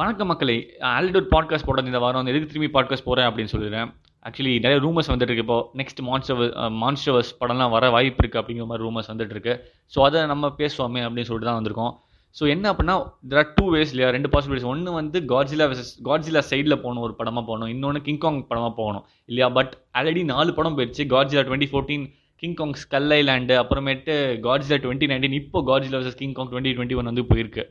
வணக்கம் 0.00 0.30
மக்களை. 0.30 0.54
ஆல்டோட் 0.90 1.26
பாட்காஸ்ட் 1.32 1.66
போடுறது 1.68 1.90
இந்த 1.90 1.98
வாரம். 2.02 2.18
வந்து 2.20 2.32
எதுக்கு 2.32 2.50
திரும்பி 2.50 2.68
பாட்காஸ்ட் 2.76 3.04
போகிறேன் 3.08 3.26
அப்படின்னு 3.28 3.50
சொல்லிடுறேன். 3.52 3.88
ஆக்சுவலி 4.26 4.52
நிறைய 4.64 4.78
ரூமர்ஸ் 4.84 5.10
வந்துட்டு 5.10 5.32
இருக்கு. 5.32 5.44
இப்போ 5.46 5.58
நெக்ஸ்ட் 5.80 6.00
மான்ஸ்டர் 6.06 6.38
மான்ஸ்டர்ஸ் 6.82 7.32
படம்லாம் 7.40 7.72
வர 7.74 7.90
வாய்ப்பு 7.94 8.22
இருக்குது 8.22 8.40
அப்படிங்கிற 8.42 8.66
மாதிரி 8.70 8.84
ரூமர்ஸ் 8.86 9.10
வந்துட்டு 9.12 9.34
இருக்கு. 9.36 9.54
ஸோ 9.94 9.98
அதை 10.06 10.20
நம்ம 10.32 10.50
பேசுவோமே 10.60 11.02
அப்படின்னு 11.06 11.28
சொல்லிட்டு 11.30 11.50
தான் 11.50 11.58
வந்திருக்கோம். 11.58 11.92
ஸோ 12.36 12.48
என்ன 12.54 12.64
அப்படின்னா 12.72 12.96
தெர் 13.32 13.40
ஆர் 13.42 13.52
டூ 13.58 13.66
வேஸ் 13.74 13.92
இல்லையா? 13.94 14.08
ரெண்டு 14.16 14.30
பாசிபிலிட்டிஸ் 14.36 14.70
ஒன்று 14.72 14.96
வந்து 15.00 15.20
காட்ஜிலா 15.34 15.66
வெசஸ் 15.72 15.92
காட்ஜிலா 16.08 16.42
சைடில் 16.52 16.78
போகணும் 16.84 17.04
ஒரு 17.08 17.16
படமாக 17.20 17.44
போகணும். 17.50 17.70
இன்னொன்று 17.74 18.02
கிங்காங் 18.08 18.40
படமாக 18.52 18.74
போகணும் 18.80 19.04
இல்லையா? 19.32 19.50
பட் 19.58 19.74
ஆல்ரெடி 19.98 20.24
நாலு 20.32 20.56
படம் 20.60 20.78
போயிடுச்சு 20.78 21.06
Godzilla 21.14 21.44
twenty 21.50 21.70
fourteen 21.72 22.06
King Kong 22.42 22.76
ஸ்கல்லை 22.84 23.20
land 23.28 23.56
அப்புறமேட்டு 23.64 24.16
காட்ஜிலா 24.48 24.80
டுவெண்ட்டி 24.86 25.10
நைன்டீன் 25.12 25.38
இப்போ 25.42 25.60
Godzilla 25.72 26.00
versus 26.02 26.20
King Kong 26.22 26.50
twenty 26.54 26.74
twenty 26.78 26.98
one 27.02 27.12
வந்து 27.12 27.28
போயிருக்கு. 27.32 27.64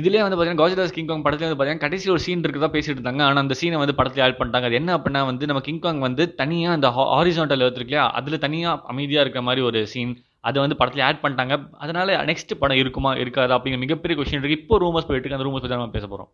இதுலேயே 0.00 0.22
வந்து 0.24 0.36
பார்த்தீங்கன்னா 0.36 0.62
காஜிலாஸ் 0.62 0.94
கிங்காங் 0.96 1.22
படத்துல 1.24 1.46
வந்து 1.46 1.56
பார்த்தீங்கன்னா 1.58 1.86
கடைசி 1.86 2.06
ஒரு 2.14 2.20
சீன் 2.26 2.44
இருக்கிறதா 2.46 2.70
பேசிட்டு 2.74 2.98
இருந்தாங்க. 2.98 3.22
ஆனால் 3.28 3.42
அந்த 3.44 3.54
சீனை 3.60 3.78
வந்து 3.82 3.96
படத்தில் 3.98 4.24
ஆட் 4.26 4.38
பண்ணிட்டாங்க. 4.38 4.68
அது 4.70 4.78
என்ன 4.80 4.90
அப்படின்னா 4.98 5.22
வந்து 5.30 5.48
நம்ம 5.50 5.62
கிங்காங் 5.68 6.00
வந்து 6.06 6.24
தனியாக 6.40 6.76
அந்த 6.78 6.90
ஹாரிசான்டல் 6.98 7.64
எடுத்துருக்கலையா 7.64 8.04
அதில் 8.20 8.42
தனியாக 8.46 8.92
அமைதியாக 8.92 9.24
இருக்கிற 9.24 9.42
மாதிரி 9.48 9.62
ஒரு 9.70 9.80
சீன் 9.94 10.14
அதை 10.48 10.58
வந்து 10.64 10.78
படத்தில் 10.78 11.04
ஆட் 11.08 11.20
பண்ணிட்டாங்க. 11.24 11.56
அதனால 11.84 12.16
நெக்ஸ்ட் 12.30 12.54
படம் 12.62 12.80
இருக்குமா 12.82 13.10
இருக்காதா 13.24 13.56
அப்படிங்கிற 13.58 13.82
மிகப்பெரிய 13.84 14.16
கொஸ்டின் 14.20 14.40
இருக்குது 14.40 14.60
இப்போ 14.60 14.78
ரூமர்ஸ் 14.84 15.08
போயிட்டு 15.10 15.24
இருக்கு. 15.26 15.38
அந்த 15.38 15.48
ரூமர்ஸ் 15.48 15.64
பற்றி 15.64 15.78
நம்ம 15.78 15.96
பேச 15.98 16.06
போகிறோம் 16.12 16.30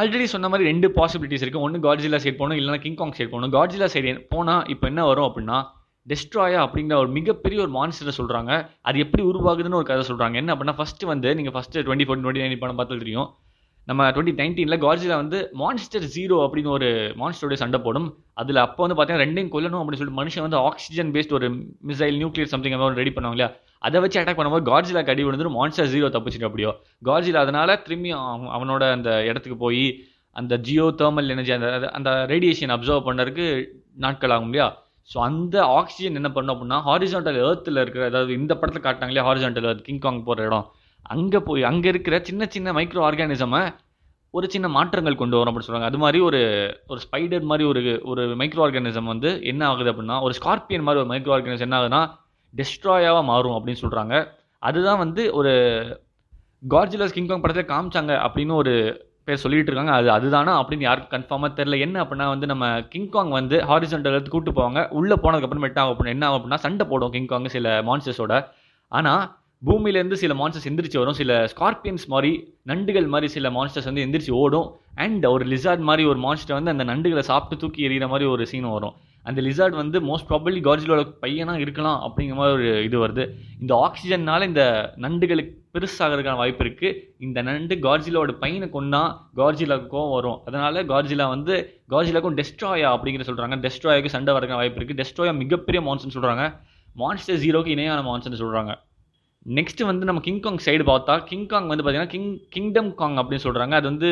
ஆல்ரெடி 0.00 0.26
சொன்ன 0.34 0.48
மாதிரி 0.52 0.68
ரெண்டு 0.70 0.86
பாசிபிலிட்டிஸ் 0.98 1.42
இருக்குது 1.44 1.64
ஒன்று 1.64 1.80
காட்ஜிலா 1.86 2.18
சைட் 2.24 2.38
போகணும் 2.38 2.58
இல்லைனா 2.60 2.78
கிங்காங் 2.84 3.16
சைட் 3.16 3.32
போகணும். 3.32 3.52
காட்ஜிலா 3.56 3.88
சைடு 3.94 4.12
போனால் 4.34 4.62
இப்போ 4.74 4.86
என்ன 4.92 5.02
வரும் 5.10 5.26
அப்படின்னா 5.28 5.58
டெஸ்ட்ராயா 6.06 6.58
அப்படிங்கிற 6.64 6.96
ஒரு 7.02 7.10
மிகப்பெரிய 7.18 7.58
ஒரு 7.64 7.72
மான்ஸ்டரை 7.76 8.12
சொல்கிறாங்க 8.18 8.52
அது 8.88 8.96
எப்படி 9.04 9.22
உருவாகுதுன்னு 9.30 9.78
ஒரு 9.80 9.88
கதை 9.90 10.02
சொல்கிறாங்க 10.10 10.36
என்ன 10.40 10.52
அப்படின்னா 10.54 10.76
ஃபஸ்ட்டு 10.80 11.10
வந்து 11.12 11.28
நீங்கள் 11.38 11.54
first 11.56 11.84
twenty 11.86 12.06
four 12.08 12.22
twenty 12.24 12.44
nine 12.44 12.62
படம் 12.64 12.78
பார்த்து 12.80 13.02
தெரியும். 13.04 13.28
நம்ம 13.88 14.02
டுவெண்ட்டி 14.14 14.34
நைன்டீனில் 14.40 14.82
கார்ஜியில் 14.84 15.16
வந்து 15.20 15.38
மான்ஸ்டர் 15.60 16.04
ஜீரோ 16.14 16.36
அப்படின்னு 16.44 16.70
ஒரு 16.76 16.88
மான்ஸ்டருடைய 17.20 17.58
சண்டை 17.62 17.78
போடும். 17.86 18.06
அதில் 18.42 18.60
அப்போ 18.66 18.80
வந்து 18.84 18.96
பார்த்தீங்கன்னா 18.98 19.24
ரெண்டையும் 19.26 19.50
கொல்லணும் 19.54 19.80
அப்படின்னு 19.80 20.00
சொல்லிட்டு 20.00 20.20
மனுஷன் 20.20 20.44
வந்து 20.46 20.58
ஆக்சிஜன் 20.68 21.10
பேஸ்ட் 21.14 21.34
ஒரு 21.38 21.48
மிசைல் 21.90 22.16
நியூக்ளியர் 22.20 22.52
சம்திங் 22.54 22.76
மாதிரி 22.82 23.00
ரெடி 23.02 23.12
பண்ணுவாங்க 23.16 23.36
இல்லையா? 23.38 23.50
அதை 23.86 24.00
வச்சு 24.04 24.18
அட்டாக் 24.20 24.38
பண்ணும்போது 24.38 24.66
கார்ஜிலா 24.70 25.02
கடி 25.10 25.24
விழுந்து 25.26 25.56
மான்ஸ்டர் 25.58 25.90
ஜீரோ 25.94 26.08
தப்பிச்சிட்டு 26.16 26.48
அப்படியோ 26.50 26.70
காட்ஜிலா 27.08 27.42
அதனால 27.46 27.76
திரும்பி 27.86 28.12
அவன் 28.20 28.52
அவனோட 28.58 28.84
அந்த 28.96 29.10
இடத்துக்கு 29.30 29.58
போய் 29.64 29.84
அந்த 30.36 30.54
ஜியோ 30.68 30.86
தேர்மல் 31.00 31.34
எனர்ஜி 31.34 31.52
அந்த 31.58 31.68
அந்த 31.98 32.10
ரேடியேஷன் 32.32 32.74
அப்சர்வ் 32.76 33.06
பண்ணுறதுக்கு 33.08 33.46
நாட்கள் 34.04 34.34
ஆகும் 34.36 34.48
இல்லையா? 34.50 34.68
ஸோ 35.10 35.18
அந்த 35.18 35.66
ஆக்சிஜன் 35.66 36.14
என்ன 36.14 36.30
பண்ணும் 36.30 36.54
அப்படின்னா 36.54 36.78
ஹாரிசான்டல் 36.86 37.38
ஏர்த்தில் 37.40 37.80
இருக்கிற 37.80 38.04
அதாவது 38.04 38.32
இந்த 38.32 38.56
படத்தில் 38.56 38.84
காட்டினாங்களே 38.84 39.24
ஹாரிசான்டல் 39.26 39.66
ஏர்த் 39.66 39.88
கிங்காங் 39.88 40.22
போகிற 40.22 40.46
இடம். 40.46 40.66
அங்கே 41.02 41.38
போய் 41.38 41.62
அங்கே 41.62 41.88
இருக்கிற 41.88 42.18
சின்ன 42.22 42.46
சின்ன 42.46 42.72
மைக்ரோ 42.72 43.02
ஆர்கானிசமை 43.02 43.62
ஒரு 44.30 44.50
சின்ன 44.50 44.68
மாற்றங்கள் 44.68 45.16
கொண்டு 45.16 45.36
வரும் 45.36 45.50
அப்படின்னு 45.50 45.68
சொல்கிறாங்க 45.68 45.82
அது 45.82 45.98
மாதிரி 45.98 46.20
ஒரு 46.20 46.40
ஒரு 46.86 47.00
ஸ்பைடர் 47.04 47.42
மாதிரி 47.42 47.68
ஒரு 47.68 48.00
ஒரு 48.04 48.22
மைக்ரோ 48.38 48.62
ஆர்கானிசம் 48.64 49.04
வந்து 49.04 49.40
என்ன 49.42 49.68
ஆகுது 49.68 49.92
அப்படின்னா 49.92 50.22
ஒரு 50.22 50.34
ஸ்கார்பியன் 50.40 50.82
மாதிரி 50.82 51.02
ஒரு 51.04 51.10
மைக்ரோ 51.14 51.34
ஆர்கானிசம் 51.36 51.60
என்ன 51.60 51.80
ஆகுதுன்னா 51.80 52.02
டெஸ்ட்ராயாவாக 52.54 53.24
மாறும் 53.24 53.56
அப்படின்னு 53.56 53.82
சொல்கிறாங்க 53.82 54.14
அதுதான் 54.58 54.98
வந்து 54.98 55.32
ஒரு 55.32 55.52
கார்ஜிலஸ் 56.68 57.16
கிங்காங் 57.16 57.40
படத்தில் 57.40 57.70
காமிச்சாங்க 57.76 58.12
அப்படின்னு 58.26 58.54
ஒரு 58.54 58.74
பேர் 59.28 59.42
சொல்லிட்டு 59.44 59.70
இருக்காங்க. 59.72 59.92
அது 59.98 60.08
அதுதானா 60.16 60.52
அப்படின்னு 60.60 60.86
யாருக்கும் 60.88 61.14
கன்ஃபார்மாக 61.14 61.50
தெரில 61.58 61.78
என்ன 61.86 61.96
அப்படின்னா 62.04 62.26
வந்து 62.32 62.46
நம்ம 62.52 62.66
கிங்காங் 62.94 63.30
வந்து 63.38 63.58
ஹாரிசன்டல் 63.70 64.16
எடுத்து 64.16 64.34
கூட்டு 64.34 64.52
போவாங்க. 64.58 64.80
உள்ளே 64.98 65.16
போனதுக்கப்புறம் 65.24 65.64
ஆகும் 65.82 65.92
அப்படின்னு 65.92 66.14
என்ன 66.16 66.26
ஆகும் 66.26 66.38
அப்படின்னா 66.40 66.60
சண்டை 66.66 66.86
போடும் 66.92 67.14
கிங்காங் 67.16 67.48
சில 67.56 67.74
மான்ஸ்டர்ஸோட 67.88 68.36
ஆனால் 68.98 69.24
பூமியிலேருந்து 69.68 70.16
சில 70.22 70.32
மான்ஸ்டர்ஸ் 70.40 70.68
எந்திரிச்சு 70.70 70.98
வரும். 71.02 71.18
சில 71.20 71.32
ஸ்கார்பியன்ஸ் 71.52 72.04
மாதிரி 72.14 72.32
நண்டுகள் 72.70 73.06
மாதிரி 73.14 73.28
சில 73.36 73.50
மான்ஸ்டர்ஸ் 73.50 73.88
வந்து 73.90 74.04
எந்திரிச்சு 74.06 74.32
ஓடும். 74.42 74.68
அண்ட் 75.04 75.24
ஒரு 75.34 75.44
லிசார்ட் 75.52 75.84
மாதிரி 75.90 76.04
ஒரு 76.10 76.18
மான்ஸ்டர் 76.26 76.56
வந்து 76.58 76.72
அந்த 76.74 76.84
நண்டுகளை 76.92 77.24
சாப்பிட்டு 77.30 77.62
தூக்கி 77.62 77.88
எறிகிற 77.88 78.08
மாதிரி 78.08 78.28
ஒரு 78.34 78.46
சீன் 78.50 78.68
வரும். 78.76 78.94
அந்த 79.28 79.40
லிசார்ட் 79.46 79.76
வந்து 79.80 79.98
மோஸ்ட் 80.08 80.28
ப்ராபப்ளி 80.30 80.60
கார்ஜிலோட 80.68 81.02
பையனாக 81.24 81.62
இருக்கலாம் 81.64 81.98
அப்படிங்கிற 82.06 82.36
மாதிரி 82.40 82.54
ஒரு 82.56 82.68
இது 82.88 82.96
வருது. 83.04 83.24
இந்த 83.62 83.72
ஆக்சிஜன்னால் 83.86 84.46
இந்த 84.50 84.62
நண்டுகளுக்கு 85.04 85.54
பெருசாகிறதுக்கான 85.76 86.38
வாய்ப்பு 86.40 86.62
இருக்குது 86.64 86.98
இந்த 87.26 87.38
நண்டு 87.46 87.76
கார்ஜிலாவோட 87.86 88.32
பையனை 88.42 88.66
கொண்டா 88.76 89.02
கார்ஜிலாவுக்கும் 89.40 90.10
வரும். 90.16 90.38
அதனால் 90.48 90.78
கார்ஜிலா 90.92 91.26
வந்து 91.34 91.54
கார்ஜிலாக்கும் 91.94 92.36
டெஸ்ட்ராயா 92.40 92.90
அப்படிங்கிற 92.96 93.24
சொல்கிறாங்க 93.30 93.56
டெஸ்ட்ராயாவுக்கு 93.64 94.14
சண்டை 94.16 94.34
வரக்கான 94.36 94.60
வாய்ப்பு 94.62 94.80
இருக்குது 94.80 95.00
டெஸ்ட்ராயா 95.02 95.34
மிகப்பெரிய 95.42 95.82
மான்சன் 95.88 96.16
சொல்கிறாங்க 96.16 96.44
மான்ஸ்டர் 97.02 97.40
ஜீரோக்கு 97.44 97.72
இணையான 97.76 98.02
மான்சன் 98.08 98.40
சொல்கிறாங்க 98.42 98.74
நெக்ஸ்ட் 99.56 99.82
வந்து 99.88 100.04
நம்ம 100.08 100.20
கிங்காங் 100.26 100.60
சைடு 100.66 100.84
பார்த்தா 100.90 101.14
கிங்காங் 101.30 101.66
வந்து 101.70 101.82
பார்த்தீங்கன்னா 101.84 102.12
கிங் 102.14 102.28
கிங்டம் 102.54 102.92
காங் 103.00 103.16
அப்படின்னு 103.22 103.46
சொல்கிறாங்க 103.46 103.74
அது 103.80 103.86
வந்து 103.92 104.10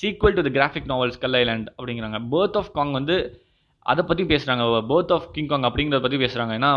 sequel 0.00 0.36
to 0.36 0.42
the 0.46 0.50
graphic 0.58 0.90
novels 0.90 1.18
skull 1.22 1.38
island 1.40 1.70
அப்படிங்கிறாங்க. 1.76 2.18
பேர்த் 2.32 2.58
ஆஃப் 2.60 2.70
காங் 2.76 2.92
வந்து 2.98 3.16
அதை 3.86 4.02
பற்றி 4.04 4.24
பேசுகிறாங்க 4.24 4.64
பேர்த் 4.90 5.12
ஆஃப் 5.12 5.28
கிங்காங் 5.34 5.66
அப்படிங்கிறத 5.68 6.02
பற்றி 6.02 6.18
பேசுகிறாங்க 6.18 6.52
ஏன்னா 6.54 6.72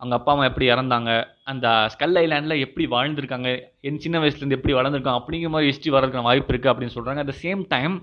அவங்க 0.00 0.14
அப்பா 0.16 0.30
அம்மா 0.32 0.44
எப்படி 0.44 0.66
இறந்தாங்க 0.70 1.10
அந்த 1.44 1.66
ஸ்கல் 1.92 2.16
ஐலாண்டில் 2.16 2.62
எப்படி 2.62 2.84
வாழ்ந்திருக்காங்க 2.86 3.50
என் 3.80 4.00
சின்ன 4.00 4.16
வயசுலேருந்து 4.18 4.58
எப்படி 4.58 4.74
வளர்ந்துருக்காங்க 4.74 5.20
அப்படிங்கிற 5.20 5.50
மாதிரி 5.50 5.70
ஹிஸ்ட்ரி 5.70 5.92
வரதுக்கான 5.94 6.28
வாய்ப்பு 6.28 6.52
இருக்குது 6.52 6.72
அப்படின்னு 6.72 6.94
சொல்கிறாங்க 6.96 7.22
அட் 7.22 7.32
த 7.32 7.36
சேம் 7.44 7.62
டைம் 7.68 7.94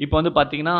இப்போ 0.00 0.16
வந்து 0.16 0.32
பார்த்தீங்கன்னா 0.36 0.76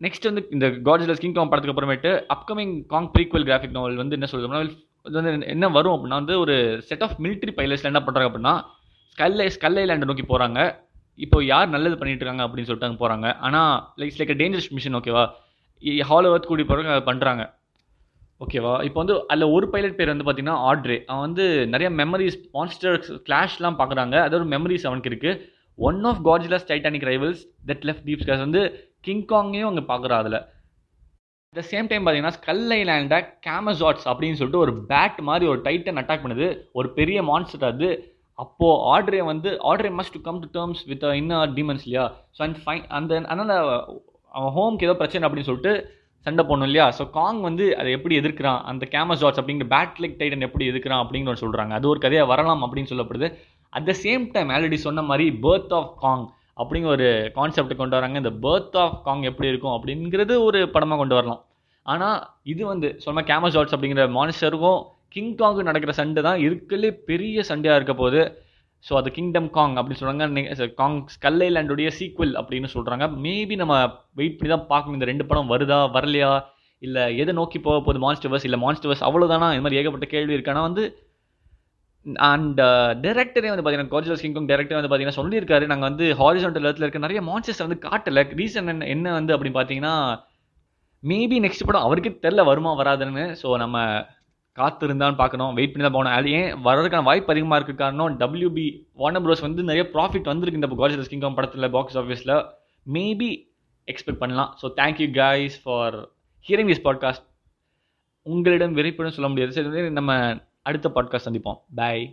நெக்ஸ்ட் 0.00 0.28
வந்து 0.28 0.42
இந்த 0.50 0.66
காட்ஜிலஸ் 0.82 1.20
கிங் 1.20 1.34
காங் 1.34 1.50
படத்துக்கு 1.50 1.74
அப்புறமேட்டு 1.74 2.12
upcoming 2.34 2.72
Kong 2.86 3.10
prequel 3.12 3.46
graphic 3.48 3.76
novel 3.76 4.00
வந்து 4.02 4.16
என்ன 4.18 4.28
சொல்லுதுன்னா 4.32 4.62
இது 5.06 5.18
வந்து 5.18 5.32
என்ன 5.46 5.68
வரும் 5.70 5.94
அப்படின்னா 5.94 6.18
வந்து 6.18 6.34
ஒரு 6.40 6.54
செட் 6.88 7.02
ஆஃப் 7.02 7.16
மிலிட்ரி 7.20 7.52
பைலட்ஸில் 7.56 7.90
என்ன 7.92 8.02
பண்ணுறாங்க 8.02 8.30
அப்படின்னா 8.30 8.54
ஸ்கல் 9.18 9.38
ஸ்கல் 9.50 9.78
ஐலாண்டை 9.78 10.08
நோக்கி 10.10 10.26
போகிறாங்க 10.26 10.60
இப்போ 11.18 11.38
யார் 11.44 11.68
நல்லது 11.68 11.96
பண்ணிட்டு 11.96 12.22
இருக்காங்க 12.22 12.44
அப்படின்னு 12.46 12.68
சொல்லிட்டு 12.68 12.88
அங்கே 12.88 13.00
போகிறாங்க 13.00 13.26
ஆனால் 13.38 13.72
லைக் 14.00 14.18
லைக் 14.20 14.38
டேஞ்சரஸ் 14.38 14.70
மிஷன் 14.72 14.96
ஓகேவா 14.98 15.24
ஹால் 16.10 16.30
ஒர்த் 16.32 16.48
கூடி 16.50 16.64
போகிறவங்க 16.68 16.94
அதை 16.96 17.04
பண்ணுறாங்க 17.10 17.44
ஓகேவா? 18.44 18.74
இப்போ 18.86 18.98
வந்து 19.02 19.16
அதில் 19.32 19.52
ஒரு 19.56 19.66
பைலட் 19.72 19.96
பேர் 19.98 20.12
வந்து 20.12 20.24
பார்த்தீங்கன்னா 20.26 20.56
ஆட்ரே. 20.68 20.96
அவன் 21.08 21.24
வந்து 21.26 21.44
நிறைய 21.72 21.88
மெமரிஸ் 22.00 22.38
மான்ஸ்டர்ஸ் 22.56 23.10
கிளாஷ்லாம் 23.26 23.76
பார்க்குறாங்க 23.80 24.16
அதோட 24.26 24.46
மெமரிஸ் 24.54 24.86
அவனுக்கு 24.88 25.10
இருக்குது 25.12 25.40
one 25.88 26.00
of 26.10 26.22
Godzilla's 26.28 26.66
titanic 26.70 27.06
rivals 27.10 27.42
that 27.68 27.84
left 27.88 28.06
deep 28.08 28.24
scars 28.24 28.42
வந்து 28.46 28.62
கிங்காங்கையும் 29.06 29.70
அங்கே 29.70 29.84
பார்க்குறா 29.92 30.16
அதில். 30.22 30.38
அட் 31.52 31.60
த 31.60 31.64
சேம் 31.72 31.88
டைம் 31.90 32.04
பார்த்தீங்கன்னா 32.04 32.36
ஸ்கல் 32.38 32.64
ஐலாண்டை 32.78 33.20
கேமசாட்ஸ் 33.48 34.06
அப்படின்னு 34.12 34.38
சொல்லிட்டு 34.40 34.62
ஒரு 34.64 34.74
பேட் 34.90 35.18
மாதிரி 35.28 35.46
ஒரு 35.52 35.60
டைட்டன் 35.68 36.00
அட்டாக் 36.02 36.24
பண்ணுது. 36.24 36.48
ஒரு 36.80 36.90
பெரிய 36.98 37.18
மான்ஸ்டர் 37.30 37.70
அது. 37.72 37.90
அப்போது 38.38 38.78
ஆர்டரே 38.92 39.22
வந்து 39.32 39.50
ஆர்டரே 39.70 39.90
must 39.98 40.16
to 40.16 40.20
come 40.28 40.38
to 40.44 40.48
terms 40.58 40.82
with 40.90 41.04
inner 41.20 41.52
demons 41.58 41.84
இல்லையா? 41.86 42.06
ஸோ 42.36 42.40
அண்ட் 42.46 42.58
ஃபைன் 42.64 42.86
அந்த 42.98 43.20
அதனால் 43.32 43.52
அவன் 44.36 44.54
ஹோம்க்கு 44.56 44.86
ஏதோ 44.88 44.96
பிரச்சனை 45.00 45.26
அப்படின்னு 45.28 45.50
சொல்லிட்டு 45.50 45.72
சண்டை 46.26 46.42
போடணும் 46.48 46.68
இல்லையா? 46.68 46.84
ஸோ 46.98 47.02
காங் 47.16 47.40
வந்து 47.46 47.64
அதை 47.80 47.90
எப்படி 47.96 48.14
எதிர்க்கிறான்? 48.20 48.60
அந்த 48.70 48.84
கேமஸ் 48.92 49.22
ஜார்ஜ் 49.22 49.40
அப்படிங்கிற 49.40 49.68
பேட்லிக் 49.74 50.18
டைட்டன் 50.20 50.46
எப்படி 50.48 50.64
எதிர்க்கிறான் 50.72 51.02
அப்படிங்கிற 51.04 51.34
சொல்கிறாங்க 51.42 51.72
அது 51.78 51.86
ஒரு 51.92 52.00
கதையாக 52.04 52.30
வரலாம் 52.32 52.62
அப்படின்னு 52.66 52.90
சொல்லப்படுது. 52.92 53.28
At 53.72 53.88
the 53.90 53.94
same 54.04 54.24
time 54.34 54.52
already 54.56 54.78
சொன்ன 54.86 55.02
மாதிரி 55.10 55.26
பேர்த் 55.44 55.74
ஆஃப் 55.78 55.90
காங் 56.04 56.24
அப்படிங்கிற 56.62 56.90
ஒரு 56.96 57.08
கான்செப்டை 57.38 57.76
கொண்டு 57.80 57.96
வராங்க. 57.98 58.16
இந்த 58.22 58.32
பேர்த் 58.44 58.78
ஆஃப் 58.84 58.96
காங் 59.06 59.24
எப்படி 59.30 59.50
இருக்கும் 59.52 59.74
அப்படிங்கிறது 59.76 60.34
ஒரு 60.48 60.60
படமாக 60.74 61.00
கொண்டு 61.02 61.16
வரலாம். 61.18 61.42
ஆனால் 61.86 62.18
இது 62.52 62.62
வந்து 62.72 62.88
சொன்ன 63.04 63.24
கேமசாட்ஸ் 63.30 63.74
அப்படிங்கிற 63.76 64.04
மானிஸ்டருக்கும் 64.18 64.80
கிங் 65.14 65.34
காங்கு 65.40 65.68
நடக்கிற 65.68 65.92
சண்டை 66.00 66.22
தான். 66.28 66.40
இருக்கலே 66.48 66.90
பெரிய 67.10 67.44
சண்டையாக 67.50 67.78
இருக்க 67.78 67.94
போது 68.02 68.20
ஸோ 68.86 68.92
அது 69.00 69.08
கிங்டம் 69.16 69.50
காங் 69.56 69.74
அப்படின்னு 69.78 70.00
சொல்கிறாங்க 70.00 70.66
காங் 70.80 70.98
ஸ்கல்லை 71.14 71.48
லேண்டுடைய 71.56 71.88
சீக்வல் 71.98 72.34
அப்படின்னு 72.40 72.68
சொல்கிறாங்க 72.74 73.06
மேபி 73.26 73.56
நம்ம 73.62 73.74
வெயிட் 74.20 74.36
பண்ணி 74.38 74.50
தான் 74.54 74.66
பார்க்கணும். 74.72 74.96
இந்த 74.98 75.08
ரெண்டு 75.10 75.26
படம் 75.30 75.52
வருதா 75.52 75.78
வரலையா? 75.96 76.32
இல்லை 76.82 77.02
எதை 77.22 77.32
நோக்கி 77.40 77.58
போக 77.66 77.76
போகுது 77.86 78.00
மான்ஸ்டர்வர்ஸ் 78.04 78.46
இல்லை 78.48 78.58
மான்ஸ்டர்வர்ஸ் 78.64 79.04
அவ்வளோதானா 79.08 79.48
இந்த 79.54 79.64
மாதிரி 79.64 79.80
ஏகப்பட்ட 79.80 80.06
கேள்வி 80.14 80.36
இருக்கானா 80.36 80.62
வந்து 80.68 80.84
அண்ட் 82.30 82.60
டேரக்டரே 83.04 83.48
uh, 83.48 83.52
வந்து 83.52 83.62
பார்த்தீங்கன்னா 83.64 83.92
கார்ஜிலஸ் 83.92 84.22
கிங்காங் 84.24 84.48
டேரக்டர் 84.50 84.78
வந்து 84.78 84.88
பார்த்தீங்கன்னா 84.90 85.18
சொல்லியிருக்காரு. 85.20 85.64
நாங்கள் 85.72 85.88
வந்து 85.90 86.06
ஹாரிசான்டல் 86.20 86.66
இடத்துல 86.66 86.86
இருக்க 86.86 87.06
நிறைய 87.06 87.20
மான்ஸ்டர்ஸ் 87.28 87.62
வந்து 87.64 87.78
காட்டலை. 87.86 88.22
ரீசன் 88.40 88.70
என்ன 88.72 88.88
என்ன 88.94 89.12
வந்து 89.18 89.34
அப்படின்னு 89.34 89.58
பார்த்தீங்கன்னா 89.58 89.94
மேபி 91.02 91.36
நெக்ஸ்ட் 91.44 91.66
படம் 91.68 91.86
அவருக்கே 91.86 92.12
தெரில 92.24 92.42
வருமா 92.50 92.72
வராதுன்னு. 92.80 93.26
ஸோ 93.42 93.48
நம்ம 93.64 93.76
காத்திருந்தான்னு 94.58 95.18
பார்க்கணும். 95.20 95.52
வெயிட் 95.58 95.72
பண்ணி 95.72 95.84
தான் 95.86 95.96
போகணும். 95.96 96.16
அது 96.18 96.30
ஏன் 96.38 96.50
வர்றதுக்கான 96.66 97.06
வாய்ப்பு 97.08 97.32
அதிகமாக 97.34 97.58
இருக்கு 97.60 97.74
காரணம் 97.82 98.18
டபிள்யூபி 98.22 98.66
வார்னர் 99.02 99.24
ப்ரோஸ் 99.26 99.44
வந்து 99.46 99.62
நிறைய 99.70 99.84
ப்ராஃபிட் 99.94 100.30
வந்திருக்கு 100.32 100.60
இந்த 100.60 100.70
கார்ஜிலஸ் 100.80 101.12
கிங்கம் 101.12 101.36
படத்தில் 101.38 101.72
பாக்ஸ் 101.76 101.98
ஆஃபீஸில் 102.02 102.34
மேபி 102.96 103.30
எக்ஸ்பெக்ட் 103.92 104.22
பண்ணலாம். 104.22 104.50
So 104.62 104.68
thank you 104.80 105.08
guys 105.20 105.56
for 105.64 105.96
hearing 106.48 106.70
this 106.72 106.84
podcast 106.88 107.26
உங்களிடம் 108.26 108.76
விரைப்புன்னு 108.76 109.16
சொல்ல 109.18 109.30
முடியாது. 109.32 109.54
சரி 109.58 109.90
நம்ம 110.00 110.20
அடுத்த 110.70 110.92
பாட்காஸ்ட் 110.96 111.28
சந்திப்போம். 111.28 111.60
பாய் 111.80 112.04